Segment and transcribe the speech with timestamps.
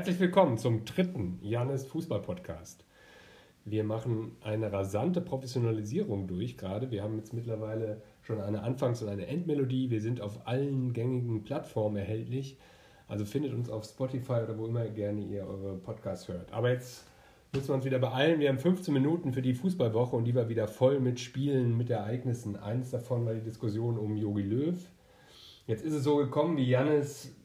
[0.00, 2.86] Herzlich willkommen zum dritten Janis Fußball Podcast.
[3.66, 6.90] Wir machen eine rasante Professionalisierung durch gerade.
[6.90, 9.90] Wir haben jetzt mittlerweile schon eine Anfangs- und eine Endmelodie.
[9.90, 12.56] Wir sind auf allen gängigen Plattformen erhältlich.
[13.08, 16.50] Also findet uns auf Spotify oder wo immer gerne ihr eure Podcasts hört.
[16.50, 17.04] Aber jetzt
[17.52, 18.40] müssen wir uns wieder beeilen.
[18.40, 21.90] Wir haben 15 Minuten für die Fußballwoche und die war wieder voll mit Spielen, mit
[21.90, 22.56] Ereignissen.
[22.56, 24.78] Eines davon war die Diskussion um Jogi Löw.
[25.66, 27.36] Jetzt ist es so gekommen, wie Jannis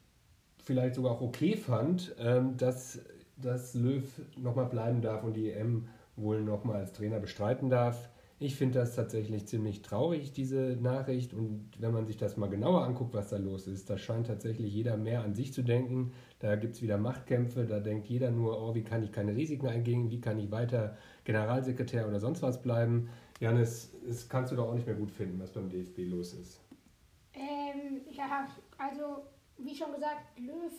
[0.65, 2.99] vielleicht sogar auch okay fand, ähm, dass,
[3.37, 4.03] dass Löw
[4.37, 8.09] nochmal bleiben darf und die EM wohl nochmal als Trainer bestreiten darf.
[8.37, 11.33] Ich finde das tatsächlich ziemlich traurig, diese Nachricht.
[11.33, 14.73] Und wenn man sich das mal genauer anguckt, was da los ist, da scheint tatsächlich
[14.73, 16.11] jeder mehr an sich zu denken.
[16.39, 19.67] Da gibt es wieder Machtkämpfe, da denkt jeder nur, oh, wie kann ich keine Risiken
[19.67, 23.09] eingehen, wie kann ich weiter Generalsekretär oder sonst was bleiben.
[23.39, 26.59] Janis, das kannst du doch auch nicht mehr gut finden, was beim DFB los ist.
[27.33, 29.23] Ähm, ja, also
[29.57, 30.71] wie schon gesagt, Löw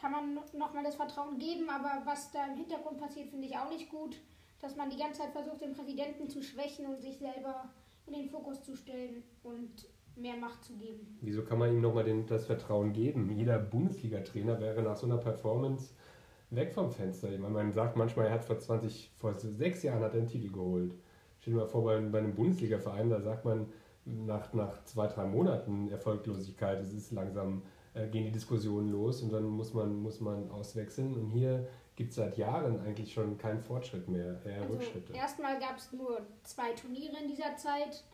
[0.00, 3.68] kann man nochmal das Vertrauen geben, aber was da im Hintergrund passiert, finde ich auch
[3.68, 4.16] nicht gut
[4.62, 7.68] dass man die ganze Zeit versucht, den Präsidenten zu schwächen und sich selber
[8.06, 11.18] in den Fokus zu stellen und mehr Macht zu geben.
[11.20, 13.30] Wieso kann man ihm nochmal das Vertrauen geben?
[13.30, 15.94] Jeder Bundesliga-Trainer wäre nach so einer Performance
[16.50, 17.32] weg vom Fenster.
[17.32, 20.28] Ich meine, man sagt manchmal, er hat vor 20, vor sechs Jahren hat er einen
[20.28, 20.94] Titel geholt.
[21.40, 23.72] Stell dir mal vor, bei, bei einem Bundesliga-Verein, da sagt man
[24.04, 27.62] nach, nach zwei, drei Monaten Erfolglosigkeit, es ist langsam,
[27.94, 31.14] äh, gehen die Diskussionen los und dann muss man, muss man auswechseln.
[31.14, 35.12] Und hier gibt es seit Jahren eigentlich schon keinen Fortschritt mehr, eher also Rückschritte.
[35.12, 38.04] Erstmal gab es nur zwei Turniere in dieser Zeit.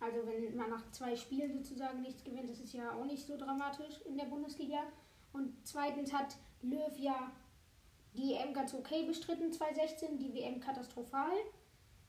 [0.00, 3.36] Also wenn man nach zwei Spielen sozusagen nichts gewinnt, das ist ja auch nicht so
[3.36, 4.78] dramatisch in der Bundesliga.
[5.32, 7.32] Und zweitens hat Löw ja
[8.14, 11.32] die EM ganz okay bestritten, 2016, die WM katastrophal.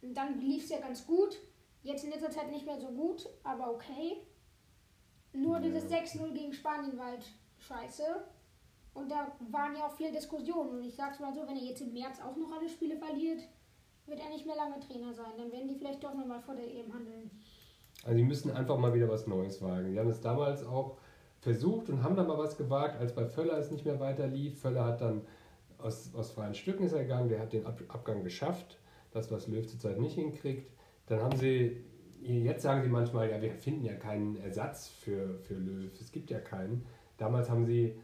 [0.01, 1.39] Und dann lief es ja ganz gut.
[1.83, 4.17] Jetzt in letzter Zeit nicht mehr so gut, aber okay.
[5.33, 5.61] Nur ja.
[5.61, 7.25] dieses 6-0 gegen Spanien war halt
[7.59, 8.03] scheiße.
[8.93, 10.71] Und da waren ja auch viele Diskussionen.
[10.71, 13.41] Und ich sag's mal so, wenn er jetzt im März auch noch alle Spiele verliert,
[14.05, 15.31] wird er nicht mehr lange Trainer sein.
[15.37, 17.31] Dann werden die vielleicht doch nochmal vor der EM handeln.
[18.03, 19.91] Also die müssen einfach mal wieder was Neues wagen.
[19.93, 20.97] Die haben es damals auch
[21.39, 24.59] versucht und haben dann mal was gewagt, als bei Völler es nicht mehr weiter lief.
[24.59, 25.21] Völler hat dann
[25.77, 28.77] aus, aus freien Stücken ist er gegangen, der hat den Ab Abgang geschafft.
[29.11, 30.71] Das, was Löw zurzeit nicht hinkriegt.
[31.07, 31.83] Dann haben sie,
[32.21, 35.89] jetzt sagen sie manchmal, ja, wir finden ja keinen Ersatz für, für Löw.
[35.99, 36.85] Es gibt ja keinen.
[37.17, 37.95] Damals haben sie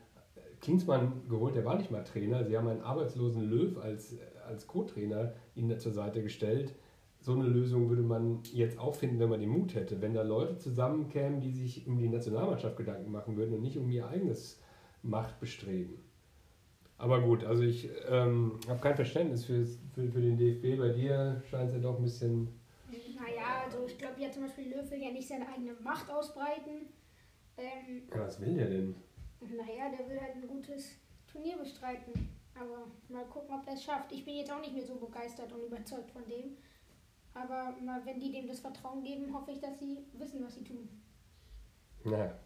[0.61, 2.43] Klinsmann geholt, der war nicht mal Trainer.
[2.43, 4.15] Sie haben einen arbeitslosen Löw als,
[4.47, 6.73] als Co-Trainer ihnen zur Seite gestellt.
[7.19, 10.01] So eine Lösung würde man jetzt auch finden, wenn man den Mut hätte.
[10.01, 13.89] Wenn da Leute zusammenkämen, die sich um die Nationalmannschaft Gedanken machen würden und nicht um
[13.89, 14.59] ihr eigenes
[15.03, 15.95] Machtbestreben.
[16.97, 20.79] Aber gut, also ich ähm, habe kein Verständnis für, für, für den DFB.
[20.79, 22.49] Bei dir scheint es ja doch ein bisschen.
[23.67, 26.87] Also ich glaube ja zum Beispiel Löw will ja nicht seine eigene Macht ausbreiten.
[27.57, 28.95] Ähm, ja, was will der denn?
[29.41, 30.91] Naja, der will halt ein gutes
[31.29, 32.29] Turnier bestreiten.
[32.55, 34.11] Aber mal gucken, ob er es schafft.
[34.13, 36.55] Ich bin jetzt auch nicht mehr so begeistert und überzeugt von dem.
[37.33, 40.63] Aber mal, wenn die dem das Vertrauen geben, hoffe ich, dass sie wissen, was sie
[40.63, 40.87] tun.
[42.05, 42.39] Naja,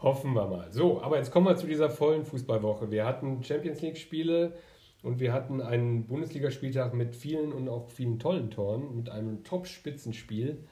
[0.00, 0.70] hoffen wir mal.
[0.70, 2.88] So, aber jetzt kommen wir zu dieser vollen Fußballwoche.
[2.90, 4.56] Wir hatten Champions League-Spiele
[5.02, 10.64] und wir hatten einen Bundesligaspieltag mit vielen und auch vielen tollen Toren, mit einem Top-Spitzenspiel.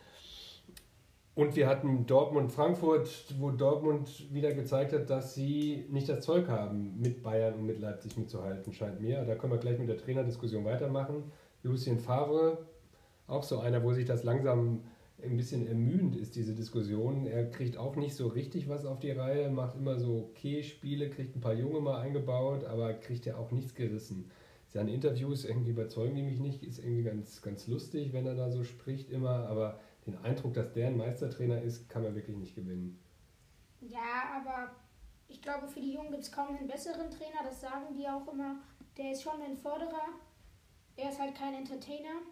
[1.35, 6.99] Und wir hatten Dortmund-Frankfurt, wo Dortmund wieder gezeigt hat, dass sie nicht das Zeug haben,
[7.01, 9.25] mit Bayern und mit Leipzig mitzuhalten, scheint mir.
[9.25, 11.31] Da können wir gleich mit der Trainerdiskussion weitermachen.
[11.63, 12.67] Lucien Favre,
[13.29, 14.83] auch so einer, wo sich das langsam
[15.23, 17.27] ein bisschen ermüdend ist, diese Diskussion.
[17.27, 21.11] Er kriegt auch nicht so richtig was auf die Reihe, macht immer so okay Spiele,
[21.11, 24.31] kriegt ein paar Junge mal eingebaut, aber kriegt ja auch nichts gerissen.
[24.69, 28.51] Seine Interviews irgendwie überzeugen die mich nicht, ist irgendwie ganz, ganz lustig, wenn er da
[28.51, 32.55] so spricht immer, aber den Eindruck, dass der ein Meistertrainer ist, kann man wirklich nicht
[32.55, 32.99] gewinnen.
[33.81, 34.71] Ja, aber
[35.27, 38.31] ich glaube, für die Jungen gibt es kaum einen besseren Trainer, das sagen die auch
[38.33, 38.57] immer.
[38.97, 40.09] Der ist schon ein Förderer,
[40.97, 42.23] er ist halt kein Entertainer.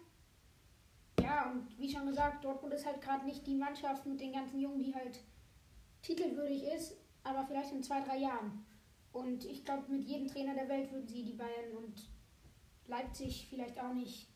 [1.21, 4.59] Ja, und wie schon gesagt, Dortmund ist halt gerade nicht die Mannschaft mit den ganzen
[4.59, 5.19] Jungen, die halt
[6.01, 8.65] titelwürdig ist, aber vielleicht in zwei, drei Jahren.
[9.11, 12.09] Und ich glaube, mit jedem Trainer der Welt würden sie die Bayern und
[12.87, 14.27] Leipzig vielleicht auch nicht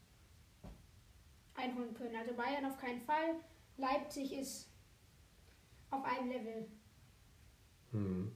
[1.55, 2.15] einholen können.
[2.15, 3.35] Also Bayern auf keinen Fall.
[3.77, 4.69] Leipzig ist
[5.91, 6.67] auf einem Level.
[7.91, 8.31] Hm.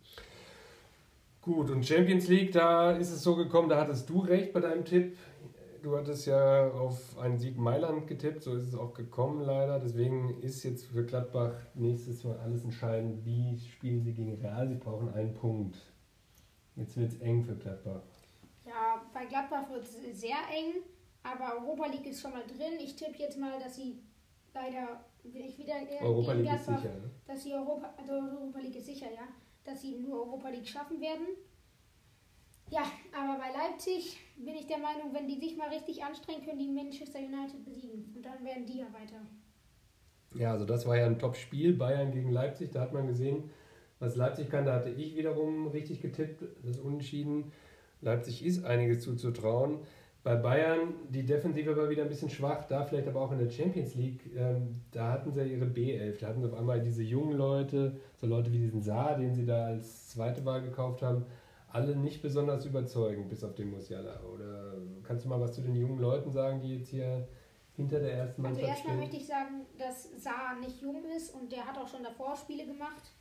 [1.42, 4.84] Gut, und Champions League, da ist es so gekommen, da hattest du recht bei deinem
[4.84, 5.18] Tipp.
[5.86, 9.80] Du hattest ja auf einen Sieg Mailand getippt, so ist es auch gekommen leider.
[9.80, 14.68] Deswegen ist jetzt für Gladbach nächstes Mal alles entscheidend, wie spielen sie gegen Real.
[14.68, 15.78] Sie brauchen einen Punkt.
[16.76, 18.02] Jetzt wird es eng für Gladbach.
[18.66, 20.82] Ja, bei Gladbach wird es sehr eng.
[21.22, 22.80] Aber Europa League ist schon mal drin.
[22.80, 24.02] Ich tippe jetzt mal, dass sie
[24.56, 27.12] leider ich wieder Europa League ist sicher, ne?
[27.28, 29.28] dass sie Europa also Europa League ist sicher, ja,
[29.64, 31.28] dass sie nur Europa League schaffen werden.
[32.70, 32.84] Ja,
[33.14, 36.68] aber bei Leipzig bin ich der Meinung, wenn die sich mal richtig anstrengen, können die
[36.68, 38.12] Manchester United besiegen.
[38.16, 39.22] Und dann werden die ja weiter.
[40.34, 42.72] Ja, also das war ja ein Top-Spiel, Bayern gegen Leipzig.
[42.72, 43.50] Da hat man gesehen,
[44.00, 44.66] was Leipzig kann.
[44.66, 47.52] Da hatte ich wiederum richtig getippt, das Unentschieden.
[48.02, 49.80] Leipzig ist einiges zuzutrauen.
[50.24, 53.52] Bei Bayern, die Defensive war wieder ein bisschen schwach, da vielleicht aber auch in der
[53.52, 56.20] Champions League, ähm, da hatten sie ihre B11.
[56.20, 59.46] Da hatten sie auf einmal diese jungen Leute, so Leute wie diesen Saar, den sie
[59.46, 61.26] da als zweite Wahl gekauft haben,
[61.76, 64.22] alle nicht besonders überzeugend, bis auf den Musiala.
[64.24, 67.28] Oder kannst du mal was zu den jungen Leuten sagen, die jetzt hier
[67.76, 69.00] hinter der ersten Also Mannschaft erstmal stehen?
[69.02, 72.66] möchte ich sagen, dass Saar nicht jung ist und der hat auch schon davor Spiele
[72.66, 73.12] gemacht.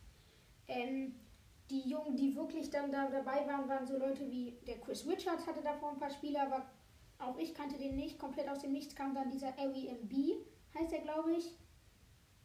[0.69, 1.17] Ähm,
[1.69, 5.47] die Jungen, die wirklich dann da dabei waren, waren so Leute wie der Chris Richards
[5.49, 6.65] hatte davor ein paar Spiele, aber
[7.19, 8.21] auch ich kannte den nicht.
[8.21, 10.13] Komplett aus dem Nichts kam dann dieser Airbnb,
[10.79, 11.57] heißt er glaube ich.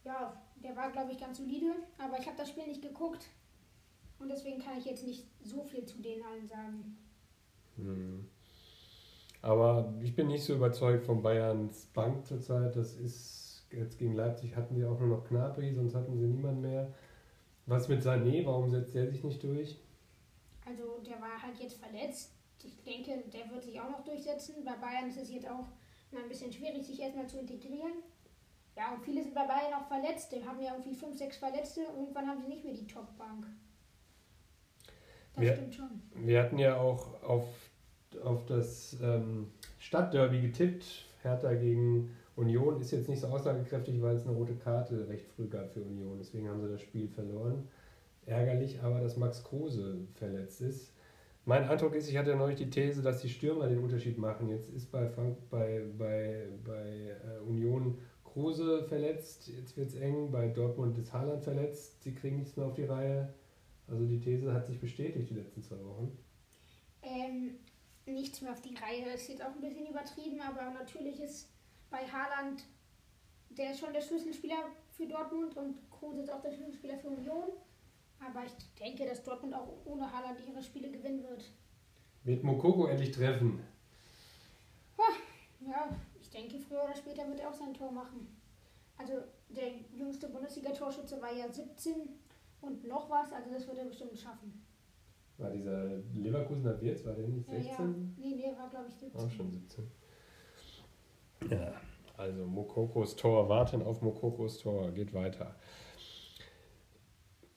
[0.05, 3.27] Ja, der war glaube ich ganz solide, aber ich habe das Spiel nicht geguckt
[4.19, 6.97] und deswegen kann ich jetzt nicht so viel zu denen allen sagen.
[7.77, 8.27] Hm.
[9.41, 12.75] Aber ich bin nicht so überzeugt von Bayerns Bank zurzeit.
[12.75, 16.61] Das ist jetzt gegen Leipzig hatten sie auch nur noch Knapri, sonst hatten sie niemand
[16.61, 16.93] mehr.
[17.65, 18.45] Was mit Sané?
[18.45, 19.77] Warum setzt der sich nicht durch?
[20.65, 22.33] Also der war halt jetzt verletzt.
[22.63, 24.55] Ich denke, der wird sich auch noch durchsetzen.
[24.65, 25.67] Bei Bayern ist es jetzt auch
[26.11, 28.03] mal ein bisschen schwierig, sich erstmal zu integrieren.
[28.75, 30.31] Ja, und viele sind bei Bayern auch verletzt.
[30.31, 31.81] Die haben ja irgendwie fünf, sechs Verletzte.
[31.81, 33.45] Irgendwann haben sie nicht mehr die Top-Bank.
[35.39, 35.55] Das Ja.
[35.55, 35.89] stimmt schon.
[36.25, 37.45] Wir hatten ja auch auf,
[38.23, 39.47] auf das ähm,
[39.79, 41.05] Stadtderby getippt.
[41.21, 45.47] Hertha gegen Union ist jetzt nicht so aussagekräftig, weil es eine rote Karte recht früh
[45.47, 46.17] gab für Union.
[46.17, 47.67] Deswegen haben sie das Spiel verloren.
[48.25, 50.93] Ärgerlich aber, dass Max Kruse verletzt ist.
[51.45, 54.49] Mein Eindruck ist, ich hatte ja neulich die These, dass die Stürmer den Unterschied machen.
[54.49, 60.31] Jetzt ist bei, Frank, bei, bei, bei äh, Union Kruse verletzt, jetzt wird es eng.
[60.31, 63.29] Bei Dortmund ist Haaland verletzt, sie kriegen nichts mehr auf die Reihe.
[63.89, 66.17] Also die These hat sich bestätigt die letzten zwei Wochen.
[67.01, 67.55] Ähm,
[68.05, 71.49] nichts mehr auf die Reihe ist jetzt auch ein bisschen übertrieben, aber natürlich ist
[71.89, 72.63] bei Haaland
[73.49, 77.49] der ist schon der Schlüsselspieler für Dortmund und Kruse ist auch der Schlüsselspieler für Union.
[78.19, 81.51] Aber ich denke, dass Dortmund auch ohne Haaland ihre Spiele gewinnen wird.
[82.23, 83.61] Wird Mokoko endlich treffen?
[85.61, 85.89] Ja,
[86.19, 88.27] ich denke, früher oder später wird er auch sein Tor machen.
[88.97, 89.13] Also
[89.49, 92.09] der jüngste Bundesliga-Torschütze war ja 17
[92.61, 94.65] und noch was, also das wird er bestimmt schaffen.
[95.37, 97.63] War dieser Leverkusener Wirtz, war der nicht Ja, ja.
[97.63, 98.15] 16?
[98.19, 99.19] Nee, der war glaube ich 17.
[99.21, 99.91] Auch schon 17.
[101.49, 101.73] Ja,
[102.17, 105.55] also Mokokos Tor, warten auf Mokokos Tor, geht weiter.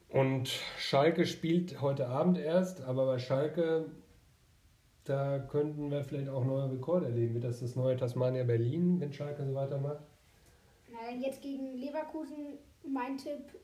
[0.09, 3.91] Und Schalke spielt heute Abend erst, aber bei Schalke,
[5.05, 7.35] da könnten wir vielleicht auch neue Rekorde erleben.
[7.35, 10.05] Wird das das neue Tasmania Berlin, wenn Schalke so weitermacht?
[10.93, 13.59] Nein, jetzt gegen Leverkusen mein Tipp,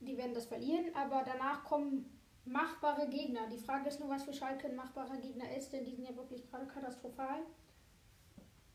[0.00, 2.06] die werden das verlieren, aber danach kommen
[2.44, 3.48] machbare Gegner.
[3.52, 6.16] Die Frage ist nur, was für Schalke ein machbarer Gegner ist, denn die sind ja
[6.16, 7.40] wirklich gerade katastrophal.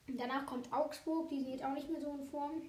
[0.07, 2.62] Danach kommt Augsburg, die sind jetzt auch nicht mehr so in Form.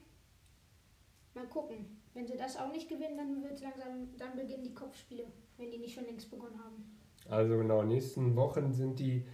[1.35, 2.01] Mal gucken.
[2.15, 5.27] Wenn sie das auch nicht gewinnen, dann wird langsam, dann beginnen die Kopfspiele,
[5.59, 6.99] wenn die nicht schon längst begonnen haben.
[7.29, 9.27] Also genau, nächsten Wochen sind die,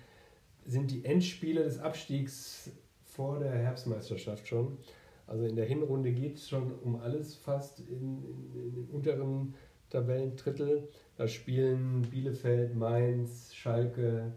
[0.64, 2.72] sind die Endspiele des Abstiegs
[3.04, 4.78] vor der Herbstmeisterschaft schon.
[5.26, 9.54] Also in der Hinrunde geht es schon um alles fast in, in, in den unteren
[9.90, 10.88] Tabellendrittel.
[11.16, 14.32] Da spielen Bielefeld, Mainz, Schalke,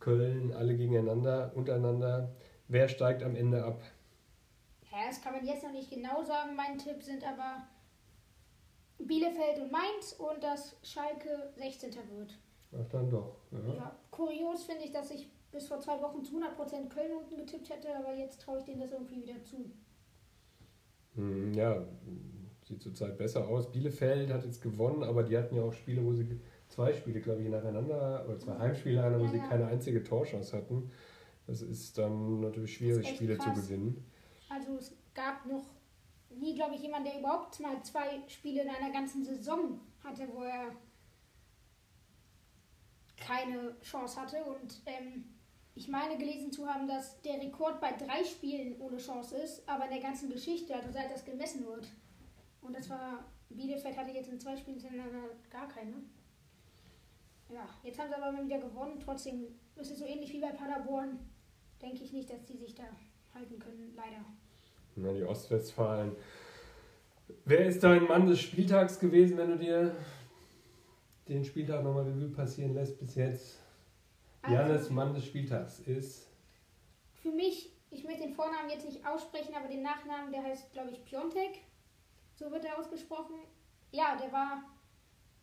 [0.00, 2.32] Köln alle gegeneinander, untereinander.
[2.68, 3.82] Wer steigt am Ende ab?
[4.90, 6.56] Ja, das kann man jetzt noch nicht genau sagen.
[6.56, 7.66] Mein Tipp sind aber
[8.98, 11.94] Bielefeld und Mainz und dass Schalke 16.
[12.16, 12.38] wird.
[12.72, 13.36] Ach dann doch.
[13.50, 13.74] Ja.
[13.74, 17.70] Ja, kurios finde ich, dass ich bis vor zwei Wochen zu 100% Köln unten getippt
[17.70, 19.70] hätte, aber jetzt traue ich denen das irgendwie wieder zu.
[21.16, 21.84] Hm, ja,
[22.64, 23.70] sieht zurzeit besser aus.
[23.72, 27.42] Bielefeld hat jetzt gewonnen, aber die hatten ja auch Spiele, wo sie zwei Spiele, glaube
[27.42, 29.46] ich, nacheinander, oder zwei Heimspiele, einer, wo Ja, sie ja.
[29.48, 30.90] keine einzige Torchance hatten.
[31.46, 33.62] Das ist dann natürlich schwierig, Spiele zu krass.
[33.66, 34.04] gewinnen.
[34.48, 35.64] Also es gab noch
[36.30, 40.42] nie, glaube ich, jemand, der überhaupt mal zwei Spiele in einer ganzen Saison hatte, wo
[40.42, 40.72] er
[43.16, 44.44] keine Chance hatte.
[44.44, 45.24] Und ähm,
[45.76, 49.84] ich meine gelesen zu haben, dass der Rekord bei drei Spielen ohne Chance ist, aber
[49.84, 51.86] in der ganzen Geschichte, also seit das gemessen wird.
[52.62, 55.92] Und das war, Bielefeld hatte jetzt in zwei Spielen hintereinander gar keine.
[57.52, 58.98] Ja, jetzt haben sie aber mal wieder gewonnen.
[59.04, 61.18] Trotzdem ist es so ähnlich wie bei Paderborn.
[61.80, 62.84] Denke ich nicht, dass die sich da
[63.34, 64.24] halten können, leider.
[64.96, 66.12] Na, die Ostwestfalen.
[67.44, 69.94] Wer ist dein Mann des Spieltags gewesen, wenn du dir
[71.28, 73.65] den Spieltag nochmal Revue passieren lässt bis jetzt?
[74.50, 76.28] Janis Mann des Spieltags ist.
[77.22, 80.90] für mich, ich möchte den Vornamen jetzt nicht aussprechen, aber den Nachnamen, der heißt, glaube
[80.90, 81.62] ich, Piontek.
[82.34, 83.36] So wird er ausgesprochen.
[83.90, 84.62] Ja, der war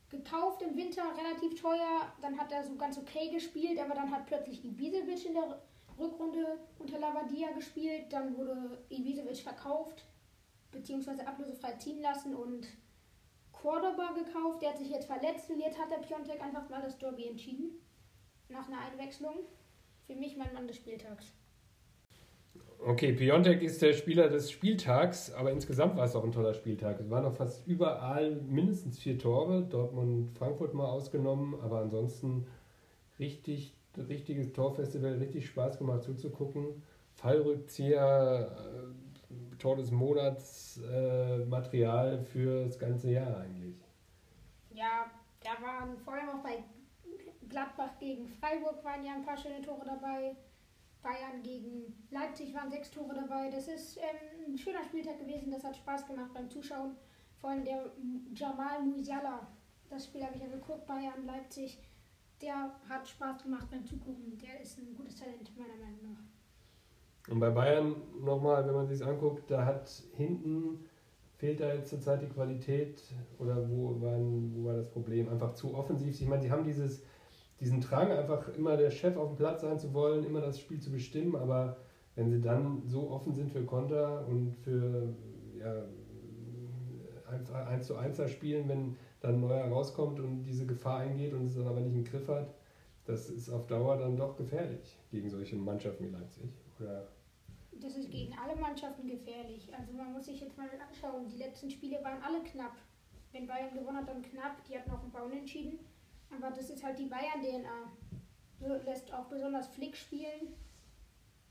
[0.10, 2.14] gekauft im Winter, relativ teuer.
[2.22, 5.62] Dann hat er so ganz okay gespielt, aber dann hat plötzlich Ibisevic in der
[5.98, 8.12] Rückrunde unter Lavadia gespielt.
[8.12, 10.06] Dann wurde Ibisevic verkauft,
[10.72, 12.68] beziehungsweise ablösefrei ziehen lassen und
[13.52, 14.62] Cordoba gekauft.
[14.62, 17.83] Der hat sich jetzt verletzt und jetzt hat der Piontek einfach mal das Derby entschieden.
[18.54, 19.34] Nach einer Einwechslung.
[20.06, 21.34] Für mich mein Mann des Spieltags.
[22.86, 27.00] Okay, Piontek ist der Spieler des Spieltags, aber insgesamt war es auch ein toller Spieltag.
[27.00, 32.46] Es waren noch fast überall mindestens vier Tore, Dortmund, Frankfurt mal ausgenommen, aber ansonsten
[33.20, 36.84] richtig, richtiges Torfestival, richtig Spaß gemacht zuzugucken.
[37.16, 38.52] Fallrückzieher,
[39.32, 43.78] äh, Tor des Monats, äh, Material für das ganze Jahr eigentlich.
[44.74, 45.06] Ja,
[45.42, 46.64] da waren vor allem auch bei
[47.54, 50.36] Gladbach gegen Freiburg waren ja ein paar schöne Tore dabei.
[51.04, 53.52] Bayern gegen Leipzig waren sechs Tore dabei.
[53.52, 55.52] Das ist ähm, ein schöner Spieltag gewesen.
[55.52, 56.96] Das hat Spaß gemacht beim Zuschauen.
[57.44, 57.92] Allem der
[58.34, 59.46] Jamal Musiala,
[59.90, 61.78] das Spiel habe ich ja geguckt, Bayern, Leipzig.
[62.42, 64.38] Der hat Spaß gemacht beim Zugucken.
[64.40, 67.32] Der ist ein gutes Talent, meiner Meinung nach.
[67.32, 70.86] Und bei Bayern nochmal, wenn man sich anguckt, da hat hinten
[71.36, 73.02] fehlt da jetzt zurzeit die Qualität
[73.38, 75.28] oder wo, waren, wo war das Problem?
[75.28, 76.22] Einfach zu offensiv.
[76.22, 77.04] Ich meine, sie haben dieses
[77.60, 80.80] diesen Drang, einfach immer der Chef auf dem Platz sein zu wollen, immer das Spiel
[80.80, 81.78] zu bestimmen, aber
[82.16, 85.14] wenn sie dann so offen sind für Konter und für
[85.58, 85.84] ja,
[87.30, 91.48] einfach 1 zu 1 spielen, wenn dann ein neuer rauskommt und diese Gefahr eingeht und
[91.48, 92.54] es dann aber nicht im Griff hat,
[93.06, 96.50] das ist auf Dauer dann doch gefährlich gegen solche Mannschaften wie Leipzig.
[96.80, 97.08] Oder
[97.82, 99.70] das ist gegen alle Mannschaften gefährlich.
[99.78, 102.76] Also man muss sich jetzt mal anschauen, die letzten Spiele waren alle knapp.
[103.32, 104.64] Wenn Bayern gewonnen hat, dann knapp.
[104.66, 105.80] Die hatten auch einen Bauen entschieden.
[106.32, 107.92] Aber das ist halt die Bayern-DNA.
[108.60, 110.54] So lässt auch besonders Flick spielen.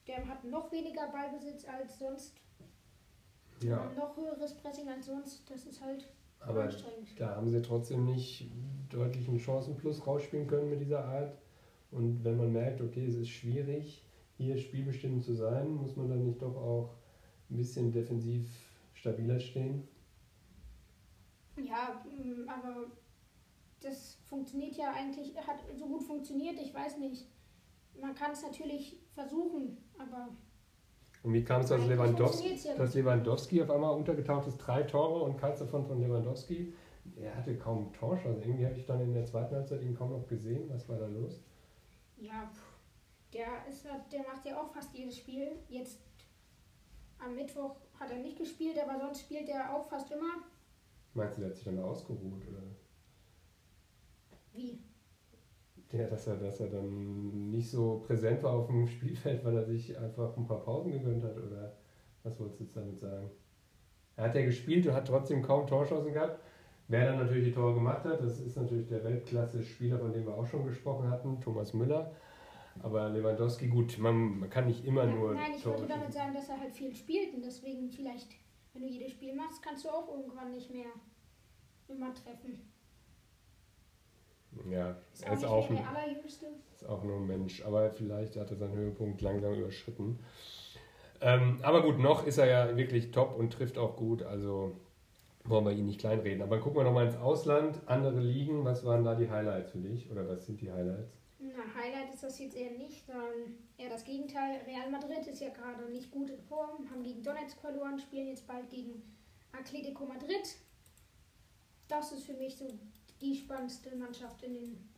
[0.06, 2.34] Der hat noch weniger Ballbesitz als sonst.
[3.62, 3.90] Ja.
[3.96, 5.48] Noch höheres Pressing als sonst.
[5.48, 6.08] Das ist halt
[6.46, 6.68] aber
[7.18, 8.50] da haben sie trotzdem nicht
[8.90, 11.38] deutlichen Chancenplus rausspielen können mit dieser Art.
[11.90, 14.04] Und wenn man merkt, okay, es ist schwierig,
[14.38, 16.94] hier spielbestimmend zu sein, muss man dann nicht doch auch
[17.50, 18.48] ein bisschen defensiv
[18.94, 19.86] stabiler stehen?
[21.56, 22.86] Ja, mm, aber
[23.80, 27.26] das funktioniert ja eigentlich, hat so gut funktioniert, ich weiß nicht.
[28.00, 30.30] Man kann es natürlich versuchen, aber.
[31.22, 34.56] Und wie kam es, dass Lewandowski, ja dass Lewandowski auf einmal untergetaucht ist?
[34.56, 36.72] Drei Tore und keins davon von Lewandowski.
[37.16, 40.12] Er hatte kaum Torsch, also irgendwie habe ich dann in der zweiten Halbzeit ihn kaum
[40.12, 40.70] noch gesehen.
[40.70, 41.42] Was war da los?
[42.16, 42.50] Ja,
[43.34, 45.58] der, ist, der macht ja auch fast jedes Spiel.
[45.68, 45.98] Jetzt
[47.18, 50.44] am Mittwoch hat er nicht gespielt, aber sonst spielt er auch fast immer.
[51.12, 52.42] Meinst du, der hat sich dann ausgeruht?
[52.48, 52.62] Oder?
[54.54, 54.78] Wie?
[55.92, 59.64] Ja, dass er, dass er dann nicht so präsent war auf dem Spielfeld, weil er
[59.64, 61.76] sich einfach ein paar Pausen gegönnt hat, oder
[62.22, 63.30] was wolltest du jetzt damit sagen?
[64.16, 66.40] Er hat ja gespielt und hat trotzdem kaum Torschancen gehabt.
[66.88, 70.34] Wer dann natürlich die Tore gemacht hat, das ist natürlich der Weltklasse-Spieler, von dem wir
[70.34, 72.12] auch schon gesprochen hatten, Thomas Müller.
[72.80, 75.34] Aber Lewandowski, gut, man, man kann nicht immer nein, nur.
[75.34, 78.28] Nein, ich Tore wollte damit sagen, dass er halt viel spielt und deswegen vielleicht,
[78.72, 80.86] wenn du jedes Spiel machst, kannst du auch irgendwann nicht mehr
[81.88, 82.71] immer treffen.
[84.70, 85.78] Ja, ist er ist auch, ein,
[86.74, 90.18] ist auch nur ein Mensch, aber vielleicht hat er seinen Höhepunkt langsam überschritten.
[91.20, 94.76] Ähm, aber gut, noch ist er ja wirklich top und trifft auch gut, also
[95.44, 96.42] wollen wir ihn nicht kleinreden.
[96.42, 100.10] Aber gucken wir nochmal ins Ausland, andere Ligen, was waren da die Highlights für dich
[100.10, 101.12] oder was sind die Highlights?
[101.38, 104.60] Na, Highlight ist das jetzt eher nicht, sondern eher das Gegenteil.
[104.66, 108.46] Real Madrid ist ja gerade nicht gut in Form, haben gegen Donetsk verloren, spielen jetzt
[108.46, 109.02] bald gegen
[109.52, 110.56] Atletico Madrid.
[111.88, 112.68] Das ist für mich so
[113.22, 114.88] die spannendste Mannschaft in den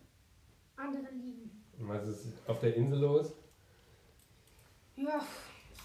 [0.76, 1.64] anderen Ligen.
[1.78, 3.35] Und was ist auf der Insel los?
[4.97, 5.25] Ja,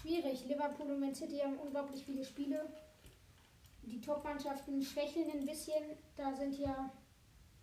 [0.00, 0.46] schwierig.
[0.46, 2.68] Liverpool und Man City haben unglaublich viele Spiele.
[3.82, 5.82] Die Top-Mannschaften schwächeln ein bisschen.
[6.16, 6.92] Da sind ja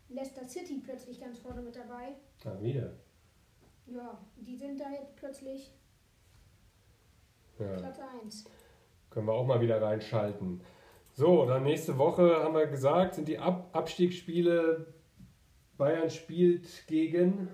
[0.10, 2.16] Leicester City plötzlich ganz vorne mit dabei.
[2.46, 2.94] Ah, wieder.
[3.86, 5.72] Ja, die sind da jetzt plötzlich
[7.60, 7.78] ja.
[7.78, 8.46] Platz 1.
[9.10, 10.62] Können wir auch mal wieder reinschalten.
[11.18, 14.94] So, dann nächste Woche haben wir gesagt, sind die Ab Abstiegsspiele.
[15.76, 17.48] Bayern spielt gegen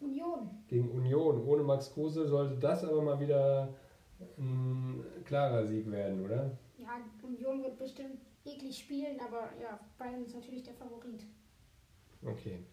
[0.00, 0.50] Union.
[0.66, 1.46] Gegen Union.
[1.46, 3.72] Ohne Max Kruse sollte das aber mal wieder
[4.36, 6.58] ein klarer Sieg werden, oder?
[6.76, 11.24] Ja, Union wird bestimmt eklig spielen, aber ja, Bayern ist natürlich der Favorit.
[12.24, 12.64] Okay.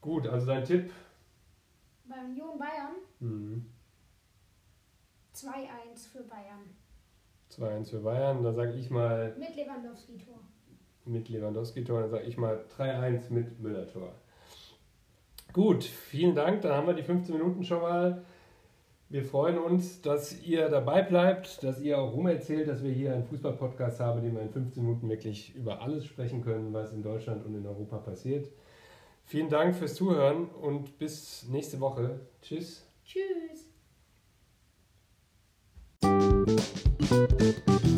[0.00, 0.92] Gut, also dein Tipp?
[2.04, 2.94] Bei Union Bayern?
[3.18, 3.66] Mhm.
[5.34, 6.76] 2-1 für Bayern.
[7.60, 8.42] 2-1 für Bayern.
[8.42, 9.34] Da sage ich mal.
[9.38, 10.40] Mit Lewandowski-Tor.
[11.04, 12.00] Mit Lewandowski-Tor.
[12.00, 14.12] Dann sage ich mal 3-1 mit Müller-Tor.
[15.52, 16.62] Gut, vielen Dank.
[16.62, 18.22] Dann haben wir die 15 Minuten schon mal
[19.12, 23.24] Wir freuen uns, dass ihr dabei bleibt, dass ihr auch rumerzählt, dass wir hier einen
[23.24, 27.02] Fußball-Podcast haben, in dem wir in 15 Minuten wirklich über alles sprechen können, was in
[27.02, 28.48] Deutschland und in Europa passiert.
[29.24, 32.20] Vielen Dank fürs Zuhören und bis nächste Woche.
[32.40, 32.86] Tschüss.
[33.04, 33.69] Tschüss.
[37.10, 37.89] Thank you.